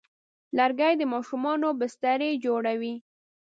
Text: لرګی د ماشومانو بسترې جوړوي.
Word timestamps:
لرګی 0.57 0.93
د 0.97 1.03
ماشومانو 1.13 1.67
بسترې 1.79 2.29
جوړوي. 2.45 2.95